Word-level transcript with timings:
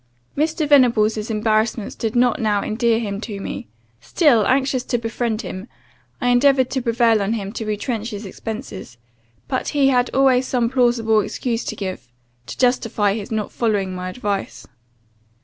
"Mr. 0.35 0.67
Venables' 0.67 1.29
embarrassments 1.29 1.93
did 1.93 2.15
not 2.15 2.41
now 2.41 2.63
endear 2.63 2.97
him 2.97 3.21
to 3.21 3.39
me; 3.39 3.67
still, 3.99 4.47
anxious 4.47 4.83
to 4.83 4.97
befriend 4.97 5.43
him, 5.43 5.67
I 6.19 6.29
endeavoured 6.29 6.71
to 6.71 6.81
prevail 6.81 7.21
on 7.21 7.33
him 7.33 7.51
to 7.53 7.67
retrench 7.67 8.09
his 8.09 8.25
expences; 8.25 8.97
but 9.47 9.67
he 9.77 9.89
had 9.89 10.09
always 10.11 10.47
some 10.47 10.71
plausible 10.71 11.19
excuse 11.21 11.63
to 11.65 11.75
give, 11.75 12.07
to 12.47 12.57
justify 12.57 13.13
his 13.13 13.29
not 13.31 13.51
following 13.51 13.93
my 13.93 14.09
advice. 14.09 14.65